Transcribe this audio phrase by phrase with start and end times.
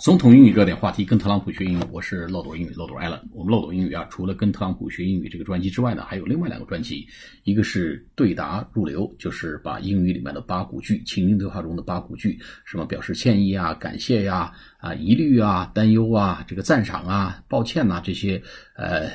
[0.00, 3.20] 总统英语热点话题，跟特朗普学英语，我是漏斗英语漏斗艾伦。
[3.34, 7.06] 我们漏斗英语啊，除了跟特朗普学英语这个专辑之外呢，还有另外两个专辑，
[7.44, 18.42] 一个是对答入流，就是把英语里面的八股句，情境对话中的八股句，什么表示歉意啊、感谢呀、啊疑虑啊、担忧啊、这个赞赏啊、抱歉呐这些
[18.76, 19.10] 呃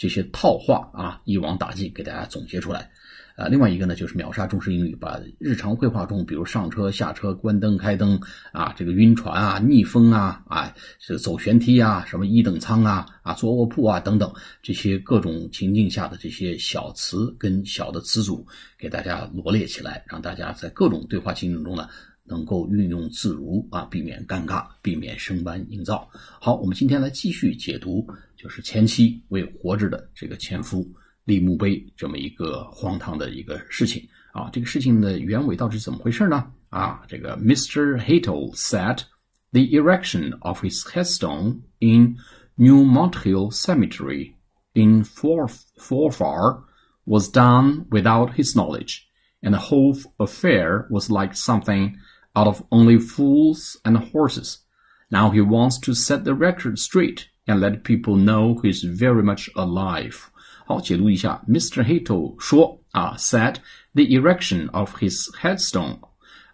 [0.00, 2.90] 这些套话啊，一网打尽，给大家总结出来。
[3.36, 8.18] 啊，另外一个呢，就是秒杀中式英语，把日常会话中，比如上车、下车、关灯、开灯
[8.50, 18.46] 啊，这个晕船啊、逆风啊，啊，是走舷梯啊，什么一等舱啊，啊，坐卧铺啊等等，这些各种情境下的这些小词跟小的词组，
[18.78, 21.90] 给大家罗列起来，让大家在各种对话情景中呢，
[22.24, 26.08] 能够运用自如啊，避免尴尬，避免生搬硬造。
[26.40, 28.06] 好，我们今天来继续解读，
[28.39, 30.85] 就是前妻为活着的这个前夫。
[31.25, 36.45] 立墓碑这么一个荒唐的一个事情啊，这个事情的原委到底怎么回事呢？
[36.69, 37.97] 啊，这个 Mr.
[37.97, 38.99] Hatel said
[39.51, 42.17] the erection of his headstone in
[42.57, 44.35] New Mont Hill Cemetery
[44.73, 46.63] in Forfar
[47.05, 49.07] was done without his knowledge,
[49.41, 51.97] and the whole affair was like something
[52.35, 54.59] out of only fools and horses.
[55.09, 59.49] Now he wants to set the record straight and let people know he's very much
[59.55, 60.15] alive.
[60.65, 61.83] 好，解读一下，Mr.
[61.83, 63.57] Hato 说啊，said
[63.93, 65.99] the erection of his headstone，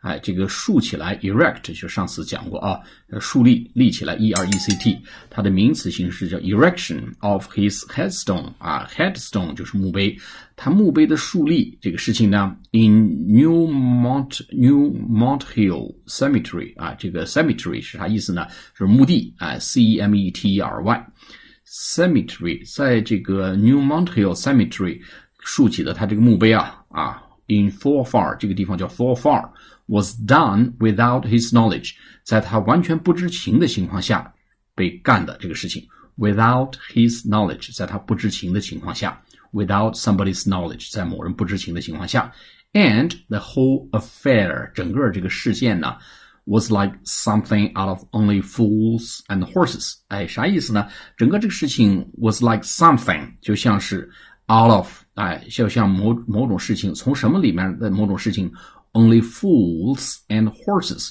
[0.06, 2.80] 哎，这个竖起来，erect 就上次讲过啊，
[3.20, 4.98] 竖立立起来，e r e c t，
[5.30, 10.18] 它的名词形式叫 erection of his headstone 啊，headstone 就是墓碑，
[10.56, 18.48] 它墓碑的竖立这个事情呢，in New Mont New Mont Hill Cemetery 啊，这个 cemetery 是啥意思呢？
[18.78, 25.00] 就是墓地啊，c e m e t e r y。Cemetery 在这个 New Mont Hill Cemetery
[25.40, 29.50] 竖起的它这个墓碑啊啊，in Forfar 这个地方叫 Forfar
[29.88, 34.34] was done without his knowledge，在他完全不知情的情况下
[34.76, 35.88] 被干的这个事情。
[36.18, 39.12] Without his knowledge，在他不知情的情况下；
[39.54, 42.32] without somebody's knowledge，在某人不知情的情况下。
[42.74, 45.98] And the whole affair，整个这个事件呢？
[46.46, 49.94] was like something out of only fools and horses。
[50.08, 50.88] 哎，啥意思呢？
[51.16, 54.10] 整个这个事情 was like something，就像是
[54.48, 58.52] out of，哎，就像某某种事情从什么里面的某种事情
[58.97, 61.11] ，only fools and horses，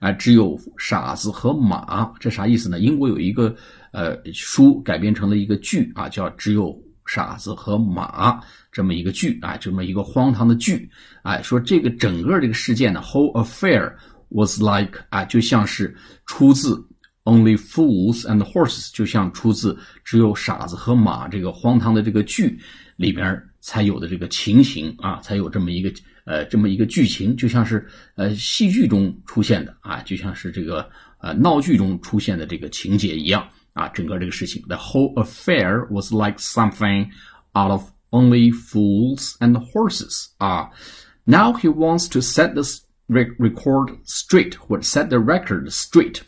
[0.00, 2.12] 啊，只有傻子和马。
[2.18, 2.80] 这啥意思呢？
[2.80, 3.54] 英国有一个
[3.92, 6.74] 呃书改编成了一个剧啊，叫只有
[7.06, 8.40] 傻子和马
[8.72, 10.90] 这么一个剧啊，这么一个荒唐的剧。
[11.22, 13.92] 哎，说这个整个这个事件的 whole affair。
[14.28, 16.74] was like 啊，就像是出自
[17.22, 22.58] Only Fools and Horses，就像出自只有傻子和马这个荒唐的这个剧
[22.96, 25.92] 里边才有的这个情形啊，才有这么一个
[26.26, 30.86] 呃这么一个剧情，就像是呃戏剧中出现的啊，就像是这个
[31.18, 37.06] 呃闹剧中出现的这个情节一样啊，整个这个事情，the whole affair was like something
[37.54, 40.68] out of Only Fools and Horses 啊。
[41.24, 46.20] Now he wants to set this record straight 或者 set the record straight。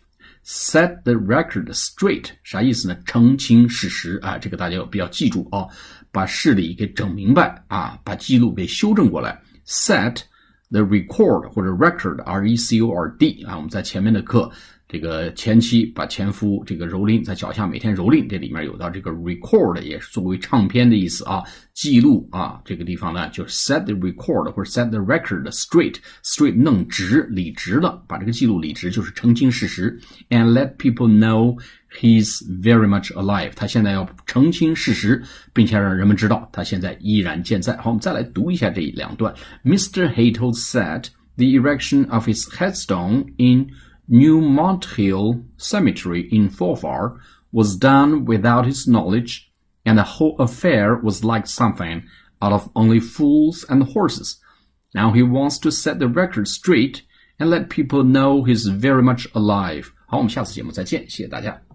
[0.45, 2.97] set the record straight 啥意思呢？
[3.05, 5.67] 澄清事实啊，这个大家要比较记住啊，
[6.11, 9.39] 把事理给整明白啊，把记录给修正过来。
[9.68, 10.24] set
[10.72, 14.52] the record 或者 record r e c o r d 啊，我们在前面的课。
[14.89, 21.43] 这个前妻把前夫这个蹂躏在脚下，每天蹂躏，这里面有到这个 record 也是作为唱片的意思啊，
[21.75, 30.01] 记录啊，这个地方呢就是 set the record 或者 set the record straight，straight 弄直理直了，把这个记录理直，就是澄清事实
[30.31, 31.55] ，and let people know
[32.01, 33.53] he's very much alive。
[33.55, 35.23] 他现在要澄清事实，
[35.53, 37.77] 并且让人们知道他现在依然健在。
[37.77, 39.35] 好，我们再来读一下这两段。
[39.65, 40.11] Mr.
[40.15, 43.69] Hatel said the erection of his headstone in
[44.08, 47.18] New Mont Hill Cemetery in Forfar
[47.52, 49.52] was done without his knowledge,
[49.86, 52.04] and the whole affair was like something
[52.42, 54.42] out of only fools and horses.
[54.94, 57.04] Now he wants to set the record straight
[57.40, 59.92] and let people know he's very much alive.
[60.08, 61.67] 好，我们下次节目再见，谢谢大家。